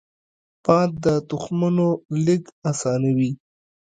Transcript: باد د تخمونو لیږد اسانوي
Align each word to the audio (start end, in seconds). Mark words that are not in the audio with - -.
باد 0.63 0.89
د 1.03 1.05
تخمونو 1.29 1.87
لیږد 2.25 2.49
اسانوي 2.69 3.31